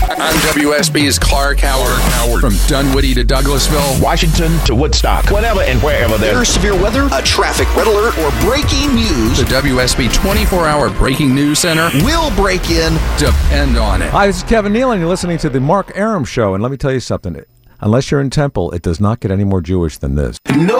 [0.00, 2.40] I'm WSB's Clark Howard.
[2.40, 7.22] From Dunwoody to Douglasville, Washington to Woodstock, whenever and wherever there There's severe weather, a
[7.22, 9.38] traffic red alert, or breaking news.
[9.38, 11.90] the WSB 24 hour breaking news center.
[12.04, 12.92] We'll break in.
[13.18, 14.10] Depend on it.
[14.10, 16.54] Hi, this is Kevin Neal, and you're listening to the Mark Arum Show.
[16.54, 17.42] And let me tell you something.
[17.80, 20.38] Unless you're in Temple, it does not get any more Jewish than this.
[20.54, 20.76] No,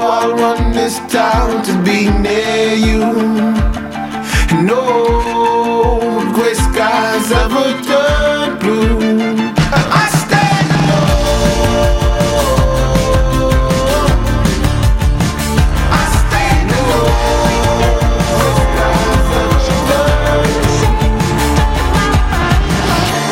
[0.00, 3.00] I want this town to be near you.
[4.62, 5.49] No
[6.40, 8.98] gray skies ever turn blue.
[9.92, 12.00] I stand alone.
[15.92, 16.70] I stand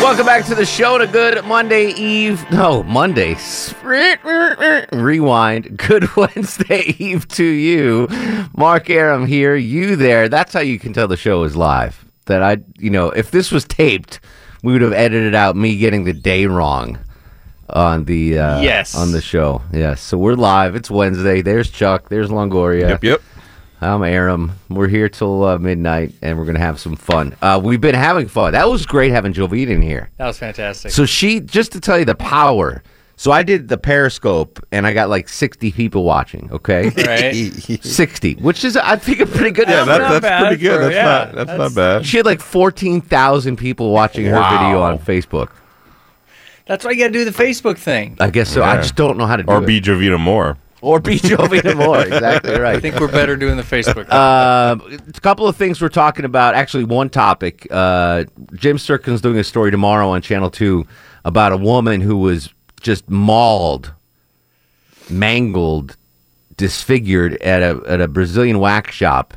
[0.03, 2.45] Welcome back to the show to good Monday Eve.
[2.51, 3.37] No, Monday.
[4.93, 5.79] Rewind.
[5.79, 8.09] Good Wednesday Eve to you.
[8.55, 10.29] Mark Arum here, you there.
[10.29, 12.08] That's how you can tell the show is live.
[12.29, 14.21] That I, you know, if this was taped,
[14.63, 16.99] we would have edited out me getting the day wrong
[17.71, 18.95] on the uh, Yes.
[18.95, 19.61] on the show.
[19.73, 20.01] Yes.
[20.01, 20.75] So we're live.
[20.75, 21.43] It's Wednesday.
[21.43, 22.09] There's Chuck.
[22.09, 22.89] There's Longoria.
[22.91, 23.23] Yep, yep.
[23.81, 24.53] I'm Arum.
[24.69, 27.37] We're here till uh, midnight, and we're gonna have some fun.
[27.41, 28.53] Uh, we've been having fun.
[28.53, 30.11] That was great having Jovita in here.
[30.17, 30.91] That was fantastic.
[30.91, 32.83] So she, just to tell you the power.
[33.21, 36.49] So I did the Periscope, and I got like 60 people watching.
[36.53, 37.35] Okay, right?
[37.85, 39.69] 60, which is I think a pretty good.
[39.69, 39.99] Yeah, number.
[39.99, 40.77] that, not that's pretty good.
[40.77, 42.07] for- that's yeah, not that's, that's- not bad.
[42.07, 44.51] She had like 14,000 people watching her Wow.
[44.51, 45.51] video on Facebook.
[46.67, 48.17] That's why you got to do the Facebook thing.
[48.21, 48.63] I guess so.
[48.63, 49.67] I just don't know how to do Or it.
[49.67, 50.57] be Jovita Moore.
[50.81, 51.99] or be Jovita more.
[52.03, 52.77] Exactly right.
[52.77, 54.07] I think we're better doing the Facebook.
[54.07, 54.13] thing.
[54.13, 56.55] Um, a couple of things we're talking about.
[56.55, 57.67] Actually, one topic.
[57.71, 60.87] Uh, Jim Sturkin's doing a story tomorrow on Channel 2
[61.25, 62.51] about a woman who was
[62.81, 63.93] just mauled,
[65.11, 65.97] mangled,
[66.57, 69.35] disfigured at a, at a Brazilian wax shop.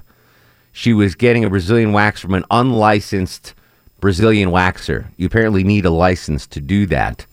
[0.73, 3.53] She was getting a Brazilian wax from an unlicensed
[3.99, 5.05] Brazilian waxer.
[5.17, 7.25] You apparently need a license to do that.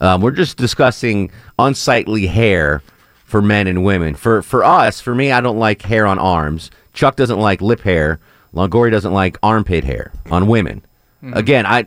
[0.00, 2.82] Um, we're just discussing unsightly hair
[3.24, 4.14] for men and women.
[4.16, 6.70] For for us, for me, I don't like hair on arms.
[6.92, 8.18] Chuck doesn't like lip hair.
[8.52, 10.82] Longoria doesn't like armpit hair on women.
[11.22, 11.84] Again, I,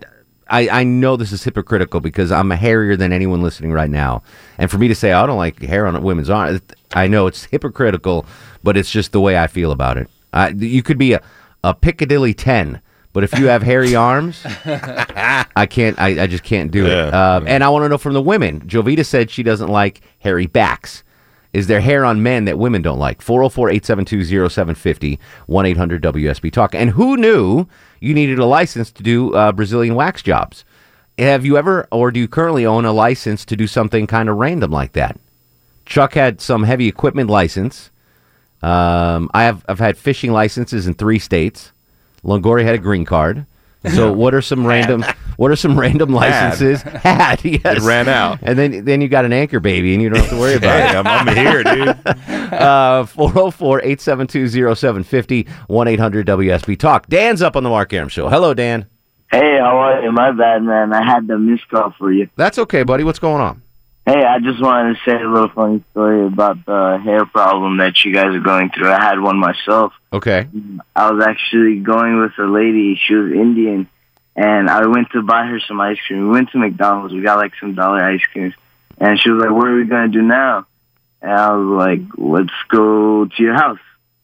[0.53, 4.21] I I know this is hypocritical because I'm hairier than anyone listening right now,
[4.57, 6.61] and for me to say I don't like hair on women's arms,
[6.93, 8.25] I know it's hypocritical,
[8.63, 10.09] but it's just the way I feel about it.
[10.31, 11.21] I, you could be a,
[11.63, 12.81] a Piccadilly ten,
[13.13, 15.99] but if you have hairy arms, I can't.
[15.99, 16.89] I, I just can't do it.
[16.89, 17.35] Yeah.
[17.35, 18.61] Um, and I want to know from the women.
[18.61, 21.03] Jovita said she doesn't like hairy backs.
[21.53, 23.21] Is there hair on men that women don't like?
[23.21, 26.73] 404 872 0750 1 800 WSB Talk.
[26.73, 27.67] And who knew
[28.03, 30.65] you needed a license to do uh, Brazilian wax jobs?
[31.17, 34.35] Have you ever, or do you currently own a license to do something kind of
[34.35, 35.17] random like that?
[35.85, 37.91] Chuck had some heavy equipment license.
[38.61, 41.71] Um, I have I've had fishing licenses in three states.
[42.23, 43.45] Longoria had a green card.
[43.91, 45.03] So what are some random
[45.35, 46.81] what are some random licenses?
[46.83, 47.61] Had yes.
[47.65, 48.39] It ran out.
[48.41, 50.79] And then then you got an anchor baby and you don't have to worry about
[50.79, 50.95] Hey, it.
[51.05, 51.97] I'm, I'm here, dude.
[52.53, 57.07] Uh 404-872-0750 1-800-WSB Talk.
[57.07, 58.29] Dan's up on the Mark Arum show.
[58.29, 58.85] Hello Dan.
[59.31, 60.11] Hey, how are you?
[60.11, 60.93] My bad, man.
[60.93, 62.29] I had the missed call for you.
[62.35, 63.03] That's okay, buddy.
[63.03, 63.63] What's going on?
[64.05, 68.03] Hey, I just wanted to say a little funny story about the hair problem that
[68.05, 68.91] you guys are going through.
[68.91, 69.93] I had one myself.
[70.13, 70.47] Okay.
[70.95, 72.95] I was actually going with a lady.
[73.03, 73.89] She was Indian,
[74.35, 76.25] and I went to buy her some ice cream.
[76.27, 77.13] We went to McDonald's.
[77.13, 78.53] We got like some dollar ice creams,
[78.99, 80.67] and she was like, "What are we gonna do now?"
[81.21, 83.79] And I was like, "Let's go to your house."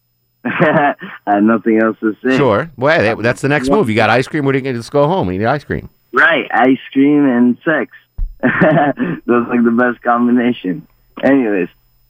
[0.45, 0.95] I
[1.25, 2.37] had nothing else to say.
[2.37, 2.69] Sure.
[2.77, 3.89] Well, that- that's the next move.
[3.89, 4.45] You got ice cream.
[4.45, 5.89] What are you going to just go home and eat ice cream?
[6.13, 7.91] Right, ice cream and sex.
[8.41, 10.87] That's like the best combination.
[11.23, 11.67] Anyways,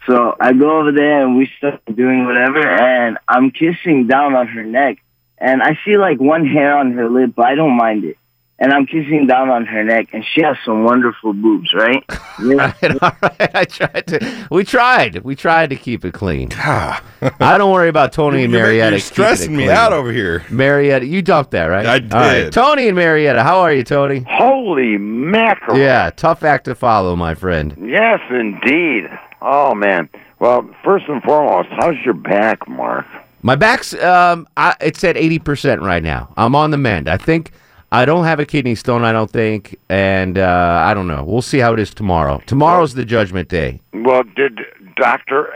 [0.09, 4.47] so I go over there and we start doing whatever, and I'm kissing down on
[4.47, 4.97] her neck,
[5.37, 8.17] and I see like one hair on her lip, but I don't mind it.
[8.61, 12.03] And I'm kissing down on her neck, and she has some wonderful boobs, right?
[12.41, 12.71] Yeah.
[13.01, 13.53] All right.
[13.53, 14.47] I tried to.
[14.49, 15.17] We tried.
[15.25, 16.49] We tried to keep it clean.
[16.57, 17.03] Ah.
[17.41, 18.91] I don't worry about Tony and You're, Marietta.
[18.91, 20.45] you're stressing me out over here.
[20.49, 21.85] Marietta, you dumped that, right?
[21.85, 22.33] I All right.
[22.45, 22.53] did.
[22.53, 24.25] Tony and Marietta, how are you, Tony?
[24.29, 25.77] Holy mackerel.
[25.77, 27.75] Yeah, tough act to follow, my friend.
[27.77, 29.09] Yes, indeed.
[29.41, 30.09] Oh, man.
[30.39, 33.05] Well, first and foremost, how's your back, Mark?
[33.41, 36.33] My back's um, I, it's at eighty percent right now.
[36.35, 37.07] I'm on the mend.
[37.07, 37.51] I think
[37.91, 41.23] I don't have a kidney stone, I don't think, and uh, I don't know.
[41.23, 42.41] We'll see how it is tomorrow.
[42.45, 43.79] Tomorrow's the judgment day.
[43.93, 44.59] Well, did
[44.97, 45.53] Doctor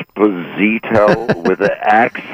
[0.00, 2.20] Exposito with an X?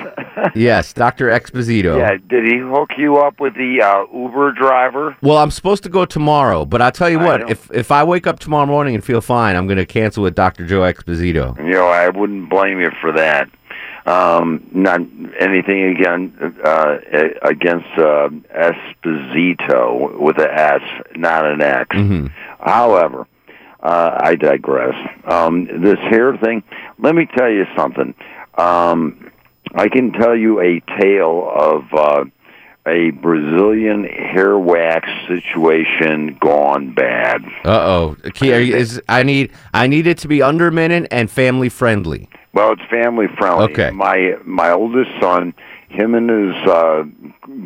[0.54, 1.96] Yes, Doctor Exposito.
[1.98, 5.16] Yeah, did he hook you up with the uh, Uber driver?
[5.22, 7.50] Well, I'm supposed to go tomorrow, but I'll tell you what.
[7.50, 10.34] If if I wake up tomorrow morning and feel fine, I'm going to cancel with
[10.34, 11.56] Doctor Joe Exposito.
[11.58, 13.48] You know, I wouldn't blame you for that.
[14.04, 15.00] Um, not
[15.40, 16.32] anything again
[16.62, 16.98] uh,
[17.42, 20.82] against uh, Esposito with an S,
[21.16, 21.96] not an X.
[21.96, 22.26] Mm-hmm.
[22.60, 23.26] However,
[23.80, 24.94] uh, I digress.
[25.24, 26.62] Um, this hair thing.
[26.98, 28.14] Let me tell you something.
[28.56, 29.30] Um,
[29.74, 32.24] I can tell you a tale of uh,
[32.86, 37.44] a Brazilian hair wax situation gone bad.
[37.64, 38.16] Uh oh.
[38.40, 42.28] Is I need I need it to be under a minute and family friendly.
[42.54, 43.64] Well, it's family friendly.
[43.72, 43.90] Okay.
[43.90, 45.52] My my oldest son,
[45.96, 47.04] him and his uh,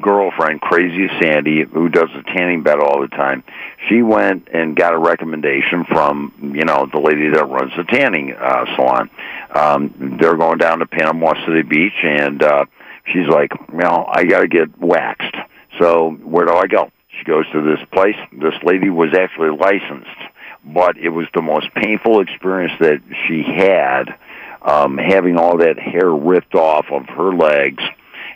[0.00, 3.42] girlfriend, Crazy Sandy, who does the tanning bed all the time,
[3.88, 8.32] she went and got a recommendation from you know the lady that runs the tanning
[8.32, 9.10] uh, salon.
[9.54, 12.64] Um, they're going down to Panama City Beach, and uh,
[13.06, 15.36] she's like, "Well, I got to get waxed."
[15.78, 16.90] So where do I go?
[17.18, 18.16] She goes to this place.
[18.32, 20.20] This lady was actually licensed,
[20.64, 24.14] but it was the most painful experience that she had
[24.62, 27.82] um, having all that hair ripped off of her legs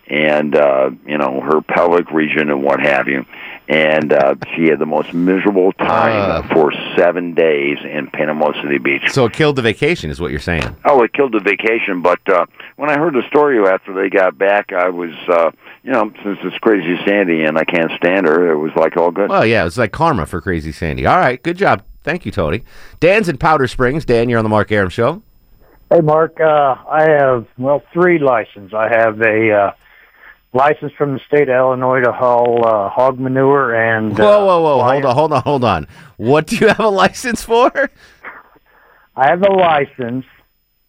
[0.07, 3.25] and uh, you know her pelvic region and what have you.
[3.67, 9.11] And uh, she had the most miserable time for seven days in Panama City Beach.
[9.11, 10.77] So it killed the vacation, is what you're saying.
[10.85, 12.03] Oh, it killed the vacation.
[12.03, 12.45] But uh,
[12.77, 15.51] when I heard the story after they got back, I was, uh,
[15.83, 19.11] you know, since it's crazy Sandy and I can't stand her, it was like all
[19.11, 19.31] good.
[19.31, 21.07] Well, yeah, it's like karma for Crazy Sandy.
[21.07, 21.85] All right, good job.
[22.03, 22.65] Thank you, Tony.
[23.01, 24.05] Dan's in Powder Springs.
[24.05, 25.23] Dan, you're on the Mark Arum Show.
[25.91, 26.39] Hey, Mark.
[26.39, 28.75] Uh, I have well three licenses.
[28.75, 29.73] I have a uh,
[30.55, 34.17] license from the state of Illinois to haul uh, hog manure and.
[34.17, 34.79] Whoa, uh, whoa, whoa!
[34.79, 35.89] fly- Hold on, hold on, hold on.
[36.17, 37.91] What do you have a license for?
[39.17, 40.25] I have a license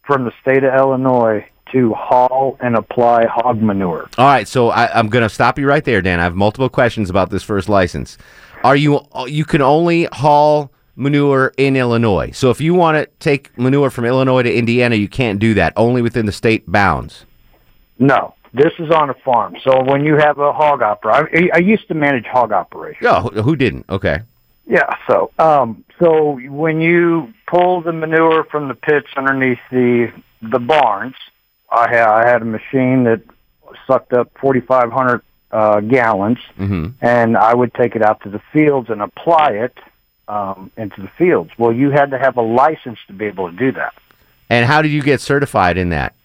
[0.06, 4.08] from the state of Illinois to haul and apply hog manure.
[4.16, 6.20] All right, so I, I'm going to stop you right there, Dan.
[6.20, 8.16] I have multiple questions about this first license.
[8.64, 12.30] Are you you can only haul manure in Illinois?
[12.32, 15.72] So if you want to take manure from Illinois to Indiana, you can't do that.
[15.76, 17.26] Only within the state bounds.
[17.98, 19.56] No, this is on a farm.
[19.62, 23.04] So when you have a hog operation, I, I used to manage hog operations.
[23.08, 23.84] Yeah, who, who didn't?
[23.88, 24.18] Okay.
[24.66, 24.90] Yeah.
[25.08, 30.12] So, um, so when you pull the manure from the pits underneath the
[30.42, 31.14] the barns,
[31.70, 33.22] I had I had a machine that
[33.86, 35.22] sucked up forty five hundred
[35.52, 36.86] uh, gallons, Mm-hmm.
[37.00, 39.76] and I would take it out to the fields and apply it
[40.26, 41.50] um, into the fields.
[41.56, 43.94] Well, you had to have a license to be able to do that.
[44.50, 46.15] And how did you get certified in that?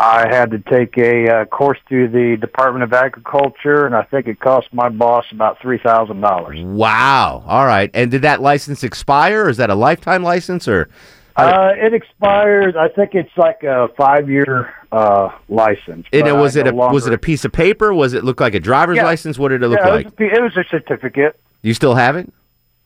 [0.00, 4.28] I had to take a uh, course through the Department of Agriculture, and I think
[4.28, 6.60] it cost my boss about three thousand dollars.
[6.62, 7.42] Wow.
[7.44, 7.90] All right.
[7.92, 10.88] And did that license expire, or is that a lifetime license, or?
[11.34, 12.74] Uh, it expires.
[12.76, 16.06] I think it's like a five-year uh, license.
[16.12, 17.92] And it, was I it no a was it a piece of paper?
[17.92, 19.04] Was it look like a driver's Yeah.
[19.04, 19.36] license?
[19.36, 20.06] What did it look yeah, like?
[20.06, 21.40] It was, a, it was a certificate.
[21.62, 22.32] You still have it?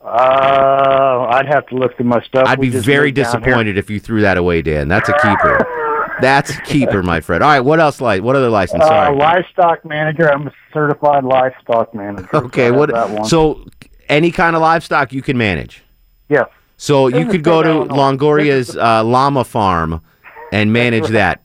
[0.01, 2.43] Uh, I'd have to look through my stuff.
[2.47, 3.39] I'd We be very moved down here.
[3.41, 4.87] disappointed if you threw that away, Dan.
[4.87, 5.65] That's a keeper.
[6.21, 7.43] That's keeper, my friend.
[7.43, 7.99] All right, what else?
[8.01, 8.83] Like, what other license?
[8.83, 10.31] Uh, livestock manager.
[10.31, 12.27] I'm a certified livestock manager.
[12.33, 13.25] okay, have what?
[13.27, 13.65] So,
[14.09, 15.83] any kind of livestock you can manage.
[16.29, 16.43] yeah,
[16.77, 17.93] So In you could go to.
[17.93, 20.01] Longoria's uh, llama farm
[20.51, 21.41] and manage that.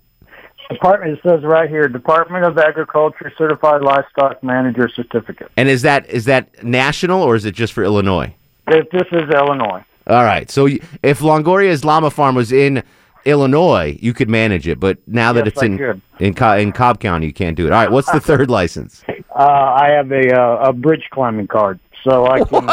[0.70, 1.12] department.
[1.12, 5.50] It says right here, Department of Agriculture certified livestock manager certificate.
[5.56, 8.34] And is that is that national or is it just for Illinois?
[8.66, 9.82] This, this is Illinois.
[10.06, 10.50] All right.
[10.50, 10.66] So
[11.02, 12.82] if Longoria's llama farm was in
[13.28, 14.80] Illinois, you could manage it.
[14.80, 16.00] But now that Yes, it's I in could.
[16.18, 17.72] in, Co- in Cobb County, you can't do it.
[17.72, 17.90] All right.
[17.90, 19.02] What's the third license?
[19.08, 22.68] Uh, I have a uh, a bridge climbing card, so I can.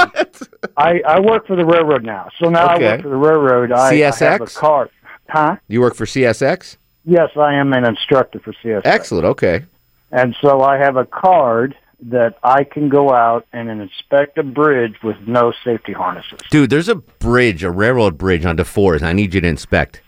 [0.78, 3.72] I I work for the railroad now, so now I work for the railroad.
[3.72, 4.56] I, I have a CSX?
[4.56, 4.90] card.
[5.30, 5.58] Huh?
[5.68, 6.78] You work for CSX?
[7.04, 8.82] Yes, I am an instructor for CSX.
[8.86, 9.26] Excellent.
[9.26, 9.66] Okay.
[10.12, 14.96] And so I have a card that I can go out and inspect a bridge
[15.04, 16.40] with no safety harnesses.
[16.52, 19.02] Dude, there's a bridge, a railroad bridge on DeForest.
[19.02, 20.02] I need you to inspect.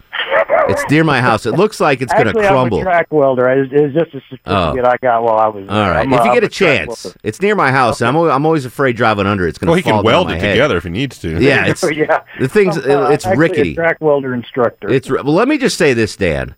[0.69, 1.45] It's near my house.
[1.45, 2.79] It looks like it's going to crumble.
[2.79, 3.49] I'm a track welder.
[3.49, 4.73] It- It's just a certificate Oh.
[4.85, 5.75] I got while I was there.
[5.75, 5.99] All right.
[6.07, 7.19] I'm if you I'm get a chance, welder.
[7.23, 8.01] it's near my house.
[8.01, 9.45] and I'm, al- I'm always afraid driving under.
[9.45, 9.49] it.
[9.49, 10.51] It's going to Well, he fall can weld it head.
[10.53, 11.41] together if he needs to.
[11.41, 12.21] Yeah, it's yeah.
[12.39, 13.71] the thing's I'm, uh, it's actually rickety.
[13.71, 14.89] A track welder instructor.
[14.91, 15.23] It's well.
[15.25, 16.55] Let me just say this, Dan.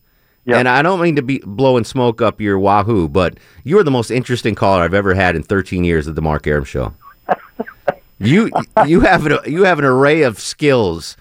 [0.48, 3.92] And I don't mean to be blowing smoke up your wahoo, but you are the
[3.92, 6.96] most interesting caller I've ever had in 13 years of the Mark Arum Show.
[8.20, 8.50] you
[8.88, 11.16] you have an, you have an array of skills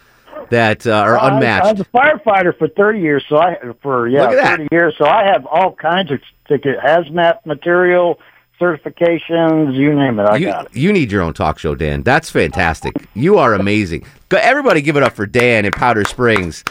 [0.51, 1.67] that uh, are unmatched.
[1.67, 4.57] I was a firefighter for 30 years, so I for yeah, Look at that.
[4.59, 8.19] 30 years, so I have all kinds of ticket hazmat material,
[8.61, 10.77] certifications, you name it, I you, got it.
[10.77, 12.03] you need your own talk show, Dan.
[12.03, 12.93] That's fantastic.
[13.15, 14.05] You are amazing.
[14.31, 16.65] Everybody, give it up for Dan in Powder Springs.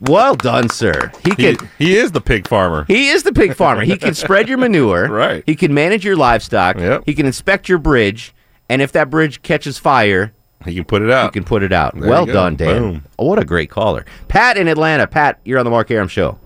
[0.00, 1.12] Well done, sir.
[1.24, 1.68] He He, can.
[1.78, 2.84] he is the pig farmer.
[2.88, 3.82] He is the pig farmer.
[3.82, 5.08] He can spread your manure.
[5.08, 5.42] Right.
[5.46, 6.78] He can manage your livestock.
[6.78, 7.02] Yep.
[7.06, 8.34] He can inspect your bridge,
[8.68, 10.32] and if that bridge catches fire,
[10.66, 11.26] He can put it out.
[11.26, 11.98] You can put it out.
[11.98, 12.82] There well done, Dan.
[12.82, 13.04] Boom.
[13.18, 15.06] Oh, what a great caller, Pat in Atlanta.
[15.06, 16.38] Pat, you're on the Mark Arum show.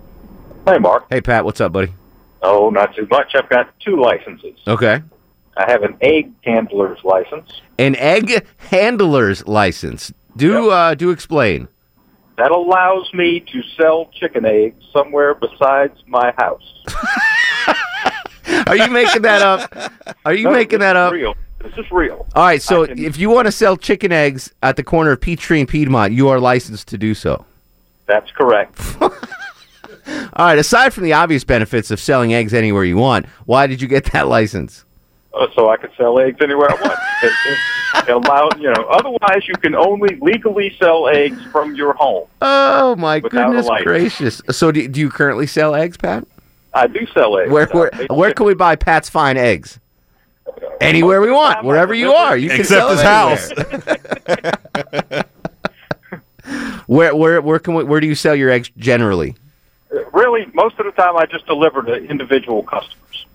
[0.67, 1.07] Hey, Mark.
[1.11, 1.93] Hey, Pat, what's up, buddy?
[2.43, 3.33] Oh, not too much.
[3.35, 4.59] I've got two licenses.
[4.67, 5.03] Okay.
[5.57, 7.61] I have an egg handler's license.
[7.79, 10.13] An egg handler's license.
[10.37, 11.69] Do uh, do explain.
[12.37, 16.85] That allows me to sell chicken eggs somewhere besides my house.
[18.67, 19.93] Are you making that up?
[20.25, 21.13] Are you No, making that up?
[21.13, 21.35] Real.
[21.63, 22.27] This is real.
[22.35, 25.21] All right, so can- if you want to sell chicken eggs at the corner of
[25.21, 27.45] Peachtree and Piedmont, you are licensed to do so.
[28.07, 28.81] That's correct.
[29.01, 33.81] All right, aside from the obvious benefits of selling eggs anywhere you want, why did
[33.81, 34.85] you get that license?
[35.33, 36.99] Uh, so I could sell eggs anywhere I want.
[37.23, 37.59] It, it,
[38.09, 42.27] it allow, you know, otherwise you can only legally sell eggs from your home.
[42.41, 44.41] Oh my goodness gracious!
[44.51, 46.27] So do, do you currently sell eggs, Pat?
[46.73, 47.51] I do sell eggs.
[47.51, 49.79] Where where, Uh, where can we buy Pat's fine eggs?
[50.81, 53.51] Anywhere we want, wherever you are, you can Except sell his house.
[56.87, 59.37] where where where can we, where do you sell your eggs generally?
[60.13, 63.27] Really, most of the time I just deliver to individual customers.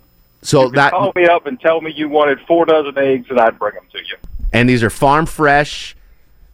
[0.42, 3.58] So that Call me up and tell me you wanted four dozen eggs, and I'd
[3.60, 4.16] bring them to you.
[4.54, 5.96] and these are farm fresh.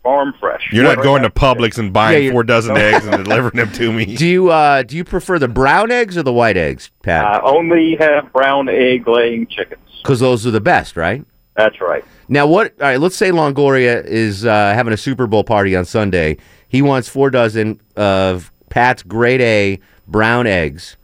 [0.04, 0.68] Farm fresh.
[0.72, 3.92] You're not going to Publix and buying you're- four dozen eggs and delivering them to
[3.94, 4.16] me.
[4.16, 7.26] Do you uh do you prefer the brown eggs or the white eggs, Pat?
[7.26, 9.80] I only have brown egg laying chickens.
[10.02, 11.24] Because those are the best, right?
[11.56, 12.04] That's right.
[12.28, 12.74] Now, what?
[12.80, 16.38] All right, let's say Longoria is uh, having a Super Bowl party on Sunday.
[16.70, 20.96] He wants four dozen of Pat's Grade A brown eggs.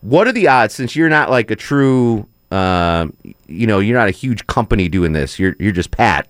[0.00, 0.74] What are the odds?
[0.74, 3.14] Since you're not like a true, um,
[3.46, 5.38] you know, you're not a huge company doing this.
[5.38, 6.28] You're you're just Pat.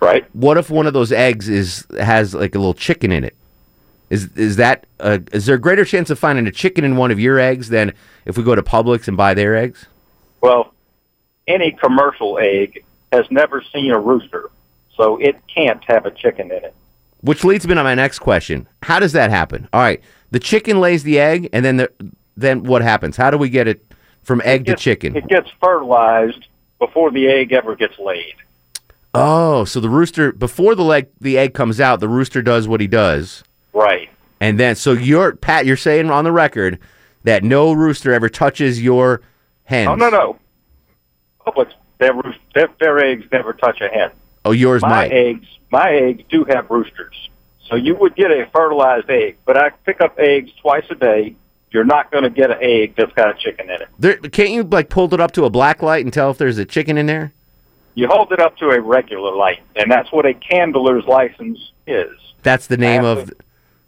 [0.00, 0.24] Right.
[0.34, 3.36] What if one of those eggs is has like a little chicken in it?
[4.08, 7.10] Is is that uh, is there a greater chance of finding a chicken in one
[7.10, 7.92] of your eggs than
[8.24, 9.86] if we go to Publix and buy their eggs?
[10.40, 10.72] Well,
[11.50, 14.50] any commercial egg has never seen a rooster,
[14.96, 16.74] so it can't have a chicken in it.
[17.22, 18.66] Which leads me to my next question.
[18.82, 19.68] How does that happen?
[19.72, 21.90] All right, the chicken lays the egg, and then the,
[22.36, 23.16] then what happens?
[23.16, 23.84] How do we get it
[24.22, 25.16] from egg to chicken?
[25.16, 26.46] It gets fertilized
[26.78, 28.34] before the egg ever gets laid.
[29.12, 32.80] Oh, so the rooster before the leg the egg comes out, the rooster does what
[32.80, 33.42] he does,
[33.72, 34.08] Right.
[34.40, 36.78] and then so you're Pat, you're saying on the record
[37.24, 39.20] that no rooster ever touches your
[39.64, 39.88] hens.
[39.88, 40.38] Oh no no.
[41.46, 42.12] Publix, their,
[42.54, 44.10] their, their eggs never touch a hen.
[44.44, 45.12] Oh, yours my might.
[45.12, 47.30] eggs, my eggs do have roosters,
[47.68, 49.36] so you would get a fertilized egg.
[49.44, 51.36] But I pick up eggs twice a day.
[51.70, 53.88] You're not going to get an egg that's got a chicken in it.
[53.98, 56.58] There, can't you like pull it up to a black light and tell if there's
[56.58, 57.32] a chicken in there?
[57.94, 62.10] You hold it up to a regular light, and that's what a candler's license is.
[62.42, 63.30] That's the name of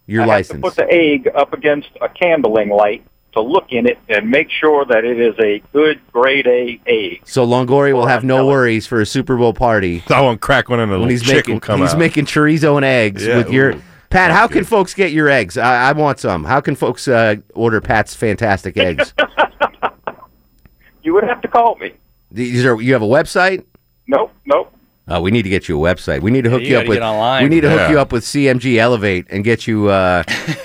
[0.07, 0.59] your I license.
[0.59, 4.51] to put the egg up against a candling light to look in it and make
[4.51, 7.23] sure that it is a good grade A egg.
[7.25, 10.03] So Longoria will have no worries for a Super Bowl party.
[10.11, 11.99] I won't crack one and a when he's chick making will come he's out.
[11.99, 14.31] making chorizo and eggs Yeah, with your ooh, Pat.
[14.31, 15.57] How can folks get your eggs?
[15.57, 16.45] I, I want some.
[16.45, 19.15] How can folks uh, order Pat's fantastic eggs?
[21.05, 21.95] You would have to call me.
[22.31, 23.65] These are you have a website?
[24.07, 24.73] Nope, nope.
[25.13, 26.21] Uh, we need to get you a website.
[26.23, 26.99] We need to Yeah, hook you you, up with.
[27.01, 27.43] online.
[27.43, 30.23] We need to hook you up with CMG Elevate and get you uh,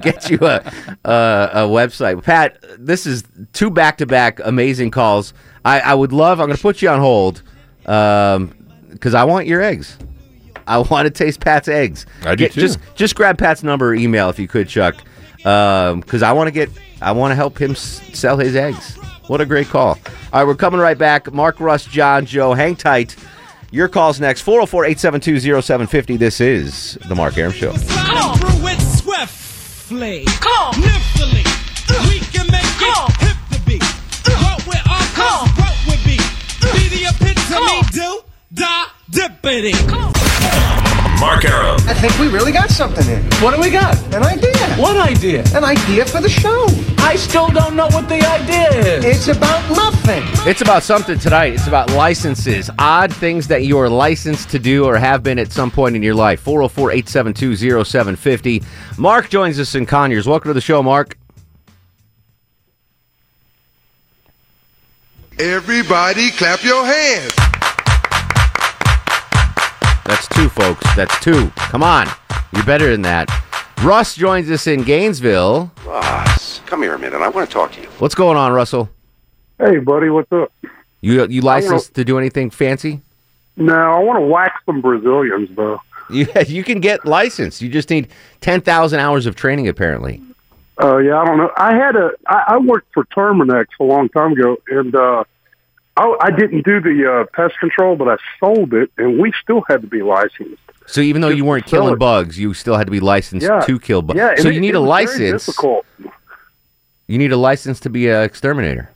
[0.00, 0.56] get you a,
[1.04, 2.22] a a website.
[2.24, 5.32] Pat, this is two back to back amazing calls.
[5.64, 6.40] I, I would love.
[6.40, 7.42] I'm going to put you on hold
[7.82, 9.96] because I want your eggs.
[10.66, 12.04] I want to taste Pat's eggs.
[12.24, 12.60] I do Get- too.
[12.62, 14.96] Just just grab Pat's number or email if you could, Chuck,
[15.38, 16.68] because I want to get.
[17.00, 18.96] I want to help him s- sell his eggs.
[19.28, 19.90] What a great call.
[20.32, 21.32] All right, we're coming right back.
[21.32, 23.14] Mark, Russ, John, Joe, hang tight.
[23.70, 24.42] Your call's next.
[24.42, 26.16] 404 872 0750.
[26.16, 27.72] This is The Mark Arum Show.
[27.72, 28.58] Come through
[28.96, 30.24] swiftly.
[30.40, 30.80] Come.
[30.80, 33.78] We can make it hip to be.
[34.24, 36.16] What we are, cause what we be.
[36.72, 38.20] Be the epitome, do,
[38.52, 40.87] da, dippity.
[41.20, 41.80] Mark Arum.
[41.88, 43.20] I think we really got something here.
[43.40, 43.96] What do we got?
[44.14, 44.54] An idea.
[44.76, 45.42] What idea?
[45.52, 46.66] An idea for the show.
[46.98, 49.04] I still don't know what the idea is.
[49.04, 50.22] It's about nothing.
[50.48, 51.54] It's about something tonight.
[51.54, 55.50] It's about licenses, odd things that you are licensed to do or have been at
[55.50, 56.38] some point in your life.
[56.40, 58.62] 404 872 0750.
[58.96, 60.28] Mark joins us in Conyers.
[60.28, 61.18] Welcome to the show, Mark.
[65.40, 67.47] Everybody clap your hands.
[70.08, 70.82] That's two, folks.
[70.96, 71.48] That's two.
[71.56, 72.08] Come on.
[72.54, 73.28] You're better than that.
[73.82, 75.70] Russ joins us in Gainesville.
[75.84, 77.20] Ross, come here a minute.
[77.20, 77.88] I want to talk to you.
[77.98, 78.88] What's going on, Russell?
[79.58, 80.50] Hey, buddy, what's up?
[81.02, 83.02] You you licensed to do anything fancy?
[83.58, 85.78] No, I want to whack some Brazilians though.
[86.10, 87.60] You you can get licensed.
[87.60, 88.08] You just need
[88.40, 90.22] ten thousand hours of training, apparently.
[90.82, 91.50] Uh, yeah, I don't know.
[91.58, 95.24] I had a I, I worked for Terminix a long time ago, and uh,
[95.98, 99.62] I, I didn't do the uh, pest control, but I sold it, and we still
[99.68, 100.62] had to be licensed.
[100.86, 101.98] So even though you weren't killing it.
[101.98, 104.16] bugs, you still had to be licensed Yeah, to kill bugs.
[104.16, 105.46] Yeah, so it- you need a was very license.
[105.46, 105.84] difficult.
[107.06, 108.90] You need a license to be an exterminator.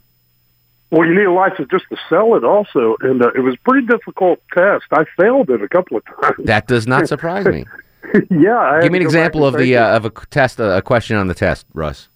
[0.91, 3.59] Well, you need a license just to sell it, also, and uh, it was a
[3.71, 4.85] pretty difficult test.
[4.93, 6.37] I failed it a couple of times.
[6.47, 7.65] That does not surprise me.
[8.31, 10.61] yeah, I Give me an to go back example of the uh, of a test,
[10.61, 12.09] uh, a question on the test, Russ.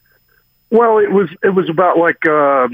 [0.70, 2.68] Well, it was it was about like uh,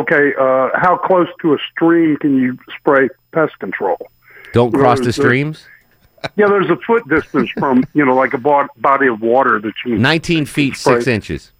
[0.00, 3.98] okay, uh, how close to a stream can you spray pest control?
[4.52, 5.66] Don't Well, cross the there's- streams.
[6.34, 9.98] Yeah, there's a foot distance from you know like a body of water that you.
[9.98, 10.94] Nineteen feet spray.
[10.94, 11.52] six inches.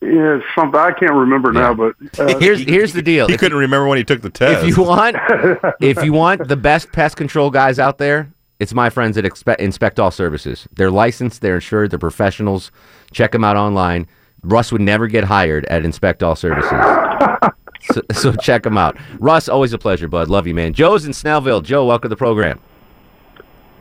[0.00, 3.26] Yeah, something I can't remember now, but uh, here's here's the deal.
[3.26, 4.64] He If couldn't remember when he took the test.
[4.64, 5.16] If you want,
[5.80, 9.56] if you want the best pest control guys out there, it's my friends at Expe-
[9.56, 10.68] Inspect All Services.
[10.72, 12.70] They're licensed, they're insured, they're professionals.
[13.10, 14.06] Check them out online.
[14.46, 16.70] Russ would never get hired at Inspect All Services.
[17.92, 18.96] so, so check him out.
[19.18, 20.28] Russ, always a pleasure, bud.
[20.28, 20.72] Love you, man.
[20.72, 21.64] Joe's in Snellville.
[21.64, 22.60] Joe, welcome to the program.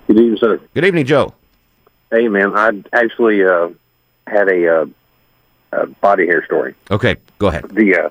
[0.07, 0.60] Good evening, sir.
[0.74, 1.34] Good evening, Joe.
[2.12, 3.69] Hey, man, I actually uh,
[4.25, 4.86] had a, uh,
[5.72, 6.74] a body hair story.
[6.89, 7.69] Okay, go ahead.
[7.69, 8.10] The, uh,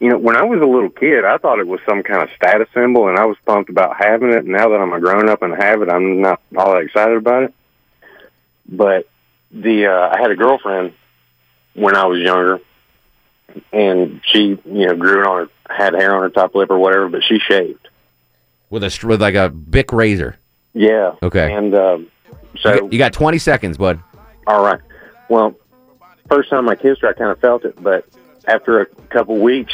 [0.00, 2.30] you know, when I was a little kid, I thought it was some kind of
[2.34, 4.44] status symbol, and I was pumped about having it.
[4.44, 7.44] Now that I'm a grown up and have it, I'm not all that excited about
[7.44, 7.54] it.
[8.68, 9.08] But
[9.52, 10.94] the, uh, I had a girlfriend
[11.74, 12.60] when I was younger,
[13.72, 16.78] and she, you know, grew it on her, had hair on her top lip or
[16.78, 17.88] whatever, but she shaved.
[18.70, 20.38] With a with like a Bic razor.
[20.74, 21.14] Yeah.
[21.22, 21.52] Okay.
[21.52, 22.08] And um,
[22.58, 24.00] so You got, you got 20 seconds, bud.
[24.46, 24.80] All right.
[25.28, 25.54] Well,
[26.28, 28.06] first time I kissed her, I kind of felt it, but
[28.46, 29.72] after a couple weeks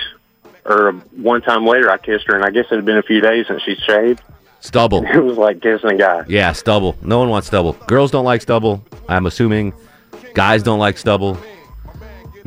[0.65, 3.21] or one time later, I kissed her, and I guess it had been a few
[3.21, 4.21] days since she shaved.
[4.61, 5.05] Stubble.
[5.15, 6.25] It was like kissing a guy.
[6.29, 6.97] Yeah, stubble.
[7.03, 7.75] No one wants stubble.
[7.87, 8.85] Girls don't like stubble.
[9.09, 9.73] I'm assuming
[10.35, 11.39] guys don't like stubble.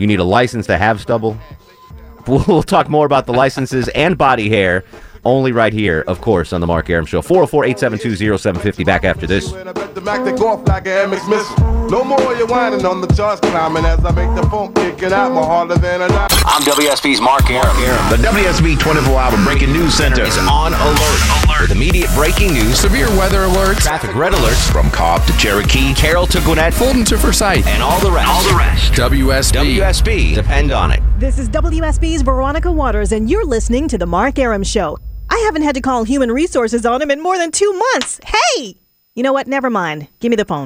[0.01, 1.37] You need a license to have stubble.
[2.25, 4.83] We'll, we'll talk more about the licenses and body hair
[5.23, 7.21] only right here, of course, on the Mark Arum Show.
[7.21, 8.83] 404 872 0750.
[8.83, 9.51] Back after this.
[9.51, 11.89] The Mac take off like an MX missile.
[11.91, 15.33] No more you whining on the charts climbing as I make the phone kicking out
[15.33, 16.29] more harder than a dime.
[16.45, 17.75] I'm WSB's Mark Arum.
[18.09, 21.40] The WSB 24 hour breaking news center is on alert.
[21.61, 21.69] Alert.
[21.69, 26.27] With immediate breaking news, severe weather alerts, traffic red alerts from Cobb to Cherokee, Carroll
[26.27, 28.29] to Gwinnett, Fulton to Forsyth, and all the rest.
[28.29, 28.93] All the rest.
[28.93, 29.77] WSB.
[29.77, 30.35] WSB.
[30.35, 31.01] Depend on it.
[31.17, 34.97] This is WSB's Veronica Waters, and you're listening to The Mark Arum Show.
[35.29, 38.19] I haven't had to call human resources on him in more than two months.
[38.25, 38.75] Hey!
[39.15, 39.47] You know what?
[39.47, 40.07] Never mind.
[40.19, 40.65] Give me the phone.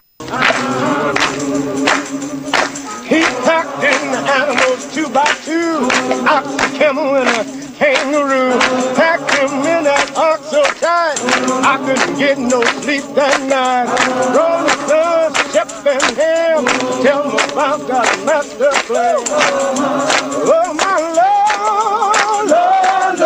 [3.06, 5.88] He packed in the animals two by two,
[6.28, 7.44] ox, a camel, and a
[7.76, 8.58] kangaroo.
[8.96, 10.85] Packed him in that ox so tight,
[11.64, 13.88] I couldn't get no sleep that night.
[14.36, 16.68] Rolling Stones, Shep and
[17.04, 19.16] tell them about that master plan.
[20.48, 23.20] Oh, my Lord, Lord.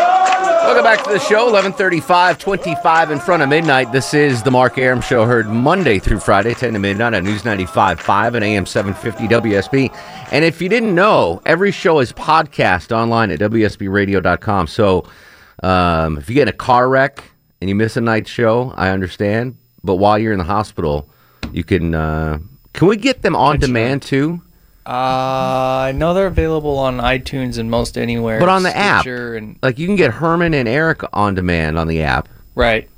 [0.70, 1.46] Welcome back to the show.
[1.46, 3.92] 1135, 25 in front of midnight.
[3.92, 7.42] This is the Mark Arum Show, heard Monday through Friday, 10 to midnight on News
[7.42, 9.98] 95.5 and AM 750 WSB.
[10.32, 14.68] And if you didn't know, every show is podcast online at WSBradio.com.
[14.68, 15.10] So
[15.64, 17.24] um, if you get in a car wreck
[17.62, 19.58] and you miss a night show, I understand.
[19.84, 21.10] But while you're in the hospital,
[21.52, 21.96] you can.
[21.96, 22.40] Uh,
[22.74, 24.42] can we get them on demand too?
[24.86, 28.40] Uh, I know they're available on iTunes and most anywhere.
[28.40, 31.78] But on the app, Stitcher and like you can get Herman and Eric on demand
[31.78, 32.28] on the app.
[32.56, 32.90] Right.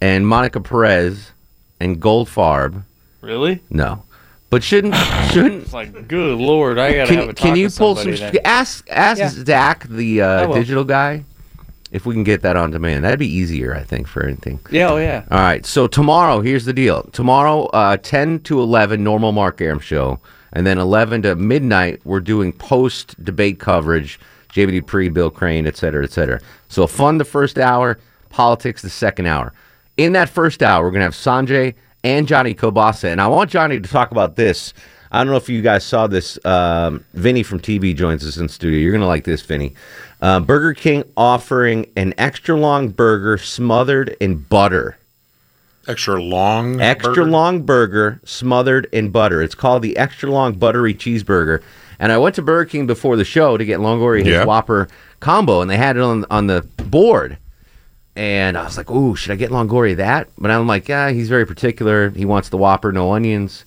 [0.00, 1.30] And Monica Perez
[1.80, 2.82] and Goldfarb.
[3.22, 3.62] Really?
[3.70, 4.04] No,
[4.50, 4.94] but shouldn't
[5.32, 8.14] shouldn't It's like, good lord, I gotta can, have a talk can you pull some?
[8.14, 8.36] then.
[8.44, 9.28] Ask ask Yeah.
[9.30, 11.24] Zach, the uh, digital guy,
[11.92, 13.04] if we can get that on demand.
[13.04, 14.58] That'd be easier, I think, for anything.
[14.70, 15.24] Yeah, oh yeah.
[15.30, 15.64] All right.
[15.64, 17.02] So tomorrow, here's the deal.
[17.12, 20.18] Tomorrow, uh, 10 to 11, normal Mark Arum show.
[20.54, 24.18] And then 11 to midnight, we're doing post debate coverage.
[24.50, 26.40] Jamie Dupree, Bill Crane, et cetera, et cetera.
[26.68, 29.52] So fun the first hour, politics the second hour.
[29.96, 31.74] In that first hour, we're going to have Sanjay
[32.04, 33.04] and Johnny Kobasa.
[33.04, 34.74] And I want Johnny to talk about this.
[35.14, 36.42] I don't know if you guys saw this.
[36.44, 38.78] Um, Vinny from TV joins us in studio.
[38.78, 39.74] You're going to like this, Vinny.
[40.22, 44.96] Uh, Burger King offering an extra long burger smothered in butter.
[45.86, 46.80] Extra long.
[46.80, 47.30] Extra burger?
[47.30, 49.42] long burger smothered in butter.
[49.42, 51.62] It's called the extra long buttery cheeseburger.
[51.98, 54.44] And I went to Burger King before the show to get Longoria his Yeah.
[54.44, 54.88] Whopper
[55.20, 57.36] combo, and they had it on on the board.
[58.16, 61.28] And I was like, "Ooh, should I get Longoria that?" But I'm like, "Yeah, he's
[61.28, 62.10] very particular.
[62.10, 63.64] He wants the Whopper, no onions."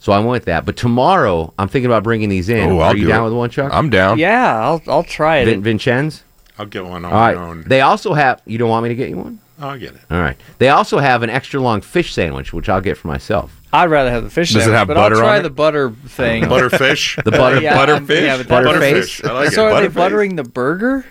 [0.00, 0.64] So I went with that.
[0.66, 2.70] But tomorrow, I'm thinking about bringing these in.
[2.70, 3.24] Oh, Are I'll you do down it.
[3.26, 3.70] with one, Chuck?
[3.72, 4.18] I'm down.
[4.18, 5.44] Yeah, I'll I'll try it.
[5.44, 6.22] Vin- Vincenz?
[6.58, 7.36] I'll get one on All my right.
[7.36, 7.64] own.
[7.66, 8.42] They also have.
[8.46, 9.40] You don't want me to get you one?
[9.60, 10.00] I'll get it.
[10.10, 10.36] All right.
[10.58, 13.54] They also have an extra long fish sandwich, which I'll get for myself.
[13.74, 15.42] I'd rather have the fish Does it sandwich, have but butter I'll try on it?
[15.42, 16.44] the butter thing.
[16.44, 17.22] Butterfish?
[17.22, 18.22] The butter- Yeah, I'm- butterfish?
[18.22, 19.28] Yeah, but that- Butterface?
[19.28, 19.52] I like it.
[19.52, 19.94] so are they Butterface.
[19.94, 21.04] buttering the burger?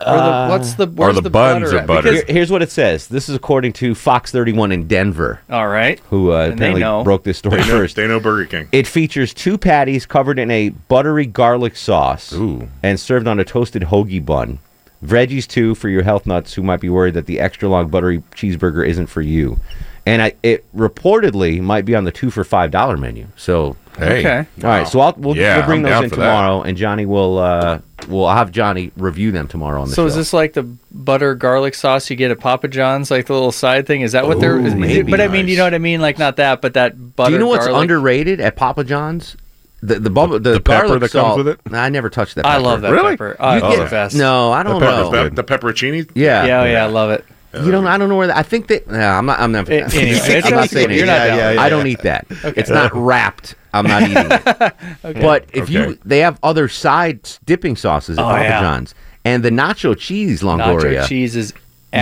[0.00, 1.86] Or Uh, the, what's the where's the, butter at?
[1.86, 3.06] Because- Here- here's what it says.
[3.06, 5.40] This is according to Fox 31 in Denver.
[5.48, 6.00] all right.
[6.10, 7.04] Who uh, And they apparently know.
[7.04, 7.96] broke this story They know, first.
[7.96, 8.68] they know Burger King.
[8.72, 12.68] It features two patties covered in a buttery garlic sauce Ooh.
[12.82, 14.58] and served on a toasted hoagie bun.
[15.04, 18.22] Veggies too for your health nuts who might be worried that the extra long buttery
[18.34, 19.58] cheeseburger isn't for you.
[20.06, 23.26] And I, it reportedly might be on the two for five dollar menu.
[23.36, 24.18] So Hey.
[24.20, 24.38] Okay.
[24.62, 24.88] all right.
[24.88, 26.22] So I'll, we'll, Yeah, we'll bring I'm those in for that.
[26.26, 27.78] tomorrow, and Johnny will uh,
[28.08, 30.06] will I'll have Johnny review them tomorrow on the So show.
[30.08, 33.52] is this like the butter garlic sauce you get at Papa John's, like the little
[33.52, 34.00] side thing?
[34.00, 34.56] Is that what they're?
[34.56, 35.10] Ooh, Is, maybe.
[35.10, 36.00] but I mean, you know what I mean?
[36.00, 37.30] Like not that, but that butter.
[37.30, 37.82] Do you know what's garlic.
[37.82, 39.36] underrated at Papa John's?
[39.82, 41.60] The the, bubble, the, the pepper garlic that comes with it?
[41.70, 42.46] I never touched that.
[42.46, 43.12] I love that Really?
[43.12, 43.36] pepper.
[43.38, 44.18] Oh, You it's get- the.
[44.18, 45.10] No, I don't the know.
[45.28, 46.10] The, the pepperoncini?
[46.14, 46.46] Yeah.
[46.46, 47.24] Yeah, oh, yeah, I love it.
[47.62, 47.86] You don't.
[47.86, 48.36] I don't know where that.
[48.36, 48.86] I think that.
[48.88, 49.38] No, I'm not.
[49.40, 49.68] I'm not.
[49.68, 51.06] A- anyway, I'm not saying You're it.
[51.06, 51.58] not down.
[51.58, 52.26] I don't eat that.
[52.30, 52.60] Okay.
[52.60, 53.54] It's not wrapped.
[53.72, 54.74] I'm not eating it.
[55.04, 55.20] Okay.
[55.20, 58.60] But if you, they have other side dipping sauces at Oh, Papa yeah.
[58.60, 61.52] John's, and the nacho cheese Longoria, Nacho cheese is